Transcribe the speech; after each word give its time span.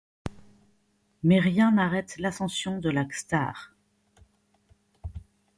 Mais 1.21 1.39
rien 1.39 1.73
n’arrête 1.73 2.17
l’ascension 2.17 2.79
de 2.79 2.89
la 2.89 3.05
star. 3.11 3.75